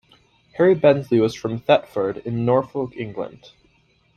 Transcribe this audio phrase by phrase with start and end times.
[0.53, 3.51] Harry Bensley was from Thetford in Norfolk, England.